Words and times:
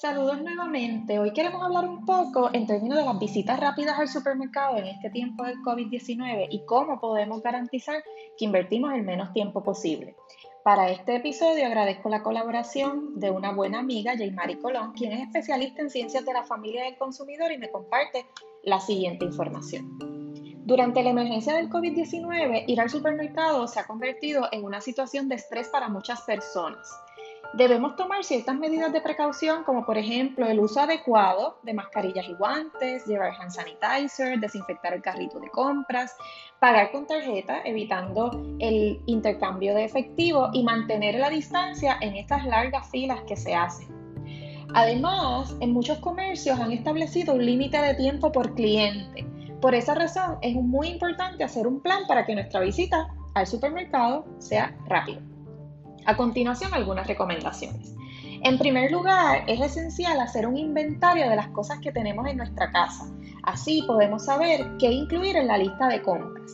Saludos 0.00 0.40
nuevamente. 0.40 1.18
Hoy 1.18 1.30
queremos 1.34 1.62
hablar 1.62 1.86
un 1.86 2.06
poco 2.06 2.48
en 2.54 2.66
términos 2.66 2.96
de 2.96 3.04
las 3.04 3.18
visitas 3.18 3.60
rápidas 3.60 3.98
al 3.98 4.08
supermercado 4.08 4.78
en 4.78 4.86
este 4.86 5.10
tiempo 5.10 5.44
del 5.44 5.58
COVID-19 5.58 6.46
y 6.50 6.64
cómo 6.64 6.98
podemos 6.98 7.42
garantizar 7.42 8.02
que 8.38 8.46
invertimos 8.46 8.94
el 8.94 9.02
menos 9.02 9.30
tiempo 9.34 9.62
posible. 9.62 10.16
Para 10.64 10.88
este 10.88 11.16
episodio 11.16 11.66
agradezco 11.66 12.08
la 12.08 12.22
colaboración 12.22 13.20
de 13.20 13.30
una 13.30 13.52
buena 13.52 13.80
amiga, 13.80 14.16
Jaymari 14.16 14.56
Colón, 14.56 14.94
quien 14.94 15.12
es 15.12 15.20
especialista 15.20 15.82
en 15.82 15.90
ciencias 15.90 16.24
de 16.24 16.32
la 16.32 16.44
familia 16.44 16.84
del 16.84 16.96
consumidor 16.96 17.52
y 17.52 17.58
me 17.58 17.70
comparte 17.70 18.24
la 18.62 18.80
siguiente 18.80 19.26
información. 19.26 19.98
Durante 20.64 21.02
la 21.02 21.10
emergencia 21.10 21.54
del 21.54 21.68
COVID-19, 21.68 22.64
ir 22.68 22.80
al 22.80 22.88
supermercado 22.88 23.66
se 23.66 23.80
ha 23.80 23.86
convertido 23.86 24.48
en 24.50 24.64
una 24.64 24.80
situación 24.80 25.28
de 25.28 25.34
estrés 25.34 25.68
para 25.68 25.90
muchas 25.90 26.22
personas. 26.22 26.88
Debemos 27.52 27.96
tomar 27.96 28.22
ciertas 28.22 28.56
medidas 28.56 28.92
de 28.92 29.00
precaución, 29.00 29.64
como 29.64 29.84
por 29.84 29.98
ejemplo 29.98 30.46
el 30.46 30.60
uso 30.60 30.80
adecuado 30.80 31.58
de 31.64 31.74
mascarillas 31.74 32.28
y 32.28 32.34
guantes, 32.34 33.04
llevar 33.06 33.32
hand 33.40 33.50
sanitizer, 33.50 34.38
desinfectar 34.38 34.94
el 34.94 35.02
carrito 35.02 35.40
de 35.40 35.48
compras, 35.50 36.14
pagar 36.60 36.92
con 36.92 37.08
tarjeta, 37.08 37.60
evitando 37.64 38.30
el 38.60 39.00
intercambio 39.06 39.74
de 39.74 39.84
efectivo 39.84 40.50
y 40.52 40.62
mantener 40.62 41.16
la 41.16 41.28
distancia 41.28 41.98
en 42.00 42.14
estas 42.14 42.46
largas 42.46 42.88
filas 42.88 43.20
que 43.26 43.36
se 43.36 43.52
hacen. 43.52 43.88
Además, 44.72 45.56
en 45.60 45.72
muchos 45.72 45.98
comercios 45.98 46.60
han 46.60 46.70
establecido 46.70 47.34
un 47.34 47.44
límite 47.44 47.78
de 47.78 47.94
tiempo 47.94 48.30
por 48.30 48.54
cliente. 48.54 49.26
Por 49.60 49.74
esa 49.74 49.94
razón, 49.94 50.38
es 50.42 50.54
muy 50.54 50.88
importante 50.88 51.42
hacer 51.42 51.66
un 51.66 51.80
plan 51.80 52.04
para 52.06 52.24
que 52.24 52.34
nuestra 52.34 52.60
visita 52.60 53.08
al 53.34 53.48
supermercado 53.48 54.24
sea 54.38 54.76
rápida. 54.86 55.20
A 56.06 56.16
continuación, 56.16 56.72
algunas 56.74 57.06
recomendaciones. 57.06 57.94
En 58.42 58.58
primer 58.58 58.90
lugar, 58.90 59.44
es 59.46 59.60
esencial 59.60 60.18
hacer 60.18 60.46
un 60.46 60.56
inventario 60.56 61.28
de 61.28 61.36
las 61.36 61.48
cosas 61.48 61.78
que 61.80 61.92
tenemos 61.92 62.26
en 62.26 62.38
nuestra 62.38 62.70
casa. 62.70 63.04
Así 63.42 63.82
podemos 63.86 64.24
saber 64.24 64.66
qué 64.78 64.90
incluir 64.90 65.36
en 65.36 65.46
la 65.46 65.58
lista 65.58 65.88
de 65.88 66.02
compras. 66.02 66.50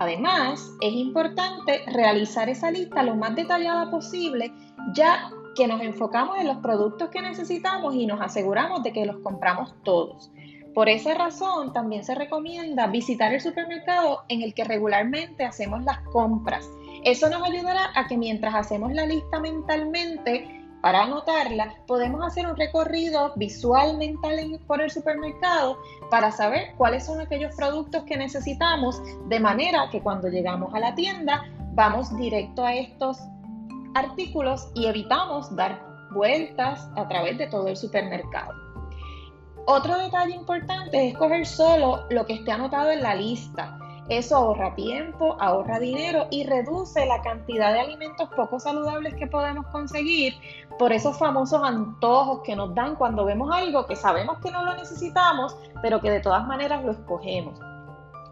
Además, 0.00 0.72
es 0.80 0.92
importante 0.92 1.82
realizar 1.86 2.48
esa 2.48 2.70
lista 2.70 3.04
lo 3.04 3.14
más 3.14 3.36
detallada 3.36 3.90
posible, 3.92 4.52
ya 4.92 5.30
que 5.54 5.68
nos 5.68 5.80
enfocamos 5.82 6.36
en 6.38 6.48
los 6.48 6.56
productos 6.58 7.10
que 7.10 7.22
necesitamos 7.22 7.94
y 7.94 8.06
nos 8.06 8.20
aseguramos 8.20 8.82
de 8.82 8.92
que 8.92 9.06
los 9.06 9.18
compramos 9.18 9.72
todos. 9.84 10.32
Por 10.74 10.88
esa 10.88 11.14
razón, 11.14 11.72
también 11.72 12.02
se 12.02 12.16
recomienda 12.16 12.88
visitar 12.88 13.32
el 13.32 13.40
supermercado 13.40 14.24
en 14.28 14.42
el 14.42 14.52
que 14.52 14.64
regularmente 14.64 15.44
hacemos 15.44 15.84
las 15.84 16.00
compras 16.08 16.68
eso 17.04 17.28
nos 17.28 17.42
ayudará 17.42 17.90
a 17.94 18.06
que 18.06 18.16
mientras 18.16 18.54
hacemos 18.54 18.92
la 18.92 19.06
lista 19.06 19.40
mentalmente, 19.40 20.64
para 20.84 21.04
anotarla, 21.04 21.76
podemos 21.86 22.22
hacer 22.26 22.46
un 22.46 22.58
recorrido 22.58 23.32
visual 23.36 23.96
mental 23.96 24.60
por 24.66 24.82
el 24.82 24.90
supermercado 24.90 25.78
para 26.10 26.30
saber 26.30 26.74
cuáles 26.76 27.06
son 27.06 27.22
aquellos 27.22 27.56
productos 27.56 28.02
que 28.04 28.18
necesitamos, 28.18 29.00
de 29.30 29.40
manera 29.40 29.88
que 29.90 30.02
cuando 30.02 30.28
llegamos 30.28 30.74
a 30.74 30.80
la 30.80 30.94
tienda 30.94 31.46
vamos 31.72 32.14
directo 32.18 32.66
a 32.66 32.74
estos 32.74 33.18
artículos 33.94 34.68
y 34.74 34.84
evitamos 34.84 35.56
dar 35.56 35.82
vueltas 36.12 36.86
a 36.96 37.08
través 37.08 37.38
de 37.38 37.46
todo 37.46 37.68
el 37.68 37.78
supermercado. 37.78 38.52
Otro 39.66 39.96
detalle 39.96 40.34
importante 40.34 41.08
es 41.08 41.16
coger 41.16 41.46
solo 41.46 42.04
lo 42.10 42.26
que 42.26 42.34
esté 42.34 42.52
anotado 42.52 42.90
en 42.90 43.02
la 43.02 43.14
lista. 43.14 43.78
Eso 44.08 44.36
ahorra 44.36 44.74
tiempo, 44.74 45.36
ahorra 45.40 45.78
dinero 45.78 46.26
y 46.30 46.44
reduce 46.44 47.06
la 47.06 47.22
cantidad 47.22 47.72
de 47.72 47.80
alimentos 47.80 48.28
poco 48.36 48.60
saludables 48.60 49.14
que 49.14 49.26
podemos 49.26 49.66
conseguir 49.68 50.34
por 50.78 50.92
esos 50.92 51.18
famosos 51.18 51.62
antojos 51.62 52.42
que 52.44 52.54
nos 52.54 52.74
dan 52.74 52.96
cuando 52.96 53.24
vemos 53.24 53.50
algo 53.50 53.86
que 53.86 53.96
sabemos 53.96 54.38
que 54.40 54.50
no 54.50 54.62
lo 54.62 54.76
necesitamos, 54.76 55.56
pero 55.80 56.00
que 56.00 56.10
de 56.10 56.20
todas 56.20 56.46
maneras 56.46 56.84
lo 56.84 56.92
escogemos. 56.92 57.58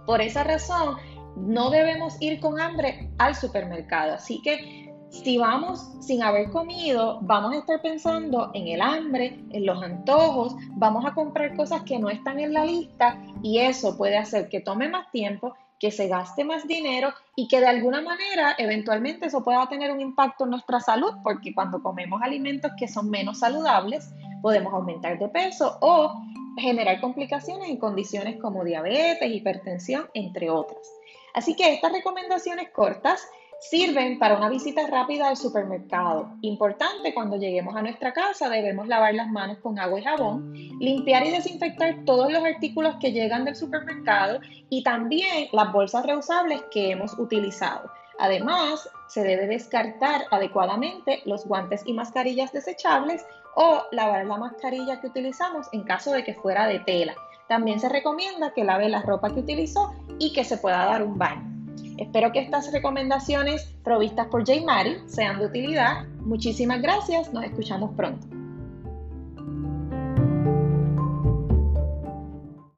Por 0.05 0.21
esa 0.21 0.45
razón, 0.45 0.97
no 1.37 1.71
debemos 1.71 2.21
ir 2.21 2.41
con 2.41 2.61
hambre 2.61 3.11
al 3.19 3.35
supermercado. 3.35 4.15
Así 4.15 4.43
que 4.43 4.92
si 5.13 5.37
vamos 5.37 5.89
sin 6.01 6.23
haber 6.23 6.51
comido, 6.51 7.19
vamos 7.23 7.53
a 7.53 7.59
estar 7.59 7.81
pensando 7.83 8.51
en 8.55 8.67
el 8.67 8.81
hambre, 8.81 9.39
en 9.51 9.67
los 9.67 9.81
antojos, 9.83 10.57
vamos 10.71 11.05
a 11.05 11.13
comprar 11.13 11.55
cosas 11.55 11.83
que 11.83 11.99
no 11.99 12.09
están 12.09 12.41
en 12.41 12.55
la 12.55 12.65
lista 12.65 13.23
y 13.43 13.59
eso 13.59 13.97
puede 13.97 14.17
hacer 14.17 14.49
que 14.49 14.61
tome 14.61 14.89
más 14.89 15.11
tiempo 15.11 15.55
que 15.79 15.91
se 15.91 16.09
gaste 16.09 16.45
más 16.45 16.67
dinero 16.67 17.13
y 17.37 17.47
que 17.47 17.61
de 17.61 17.67
alguna 17.67 18.01
manera 18.01 18.55
eventualmente 18.57 19.27
eso 19.27 19.45
pueda 19.45 19.69
tener 19.69 19.91
un 19.91 20.01
impacto 20.01 20.45
en 20.45 20.51
nuestra 20.51 20.81
salud, 20.81 21.13
porque 21.23 21.53
cuando 21.55 21.83
comemos 21.83 22.23
alimentos 22.23 22.73
que 22.79 22.89
son 22.89 23.11
menos 23.11 23.41
saludables, 23.41 24.09
podemos 24.41 24.73
aumentar 24.73 25.19
de 25.19 25.29
peso 25.29 25.77
o 25.81 26.23
generar 26.57 27.01
complicaciones 27.01 27.69
en 27.69 27.77
condiciones 27.77 28.41
como 28.41 28.65
diabetes, 28.65 29.31
hipertensión, 29.31 30.09
entre 30.15 30.51
otras. 30.51 30.89
Así 31.35 31.55
que 31.55 31.75
estas 31.75 31.93
recomendaciones 31.93 32.71
cortas 32.71 33.27
Sirven 33.71 34.19
para 34.19 34.37
una 34.37 34.49
visita 34.49 34.89
rápida 34.89 35.29
al 35.29 35.37
supermercado. 35.37 36.37
Importante, 36.41 37.15
cuando 37.15 37.37
lleguemos 37.37 37.77
a 37.77 37.83
nuestra 37.83 38.13
casa 38.13 38.49
debemos 38.49 38.89
lavar 38.89 39.15
las 39.15 39.29
manos 39.29 39.59
con 39.59 39.79
agua 39.79 40.01
y 40.01 40.03
jabón, 40.03 40.53
limpiar 40.81 41.25
y 41.25 41.31
desinfectar 41.31 42.05
todos 42.05 42.33
los 42.33 42.43
artículos 42.43 42.97
que 43.01 43.13
llegan 43.13 43.45
del 43.45 43.55
supermercado 43.55 44.41
y 44.69 44.83
también 44.83 45.47
las 45.53 45.73
bolsas 45.73 46.05
reusables 46.05 46.61
que 46.73 46.91
hemos 46.91 47.17
utilizado. 47.21 47.89
Además, 48.19 48.91
se 49.07 49.23
debe 49.23 49.47
descartar 49.47 50.23
adecuadamente 50.33 51.23
los 51.25 51.47
guantes 51.47 51.83
y 51.87 51.93
mascarillas 51.93 52.53
desechables 52.53 53.25
o 53.55 53.83
lavar 53.93 54.27
la 54.27 54.39
mascarilla 54.39 55.01
que 55.01 55.07
utilizamos 55.07 55.69
en 55.73 55.85
caso 55.85 56.11
de 56.11 56.25
que 56.25 56.35
fuera 56.35 56.67
de 56.67 56.81
tela. 56.81 57.15
También 57.49 57.79
se 57.79 57.89
recomienda 57.89 58.53
que 58.55 58.65
lave 58.65 58.89
la 58.89 59.03
ropa 59.03 59.33
que 59.33 59.41
utilizó 59.41 59.95
y 60.19 60.33
que 60.33 60.43
se 60.43 60.57
pueda 60.57 60.85
dar 60.85 61.05
un 61.05 61.17
baño. 61.17 61.52
Espero 61.99 62.33
que 62.33 62.41
estas 62.41 62.73
recomendaciones 62.73 63.65
provistas 63.85 64.27
por 64.29 64.47
J. 64.47 64.65
Mari 64.65 64.99
sean 65.07 65.39
de 65.39 65.47
utilidad. 65.47 66.07
Muchísimas 66.21 66.81
gracias, 66.83 67.33
nos 67.33 67.45
escuchamos 67.45 67.93
pronto. 67.97 68.42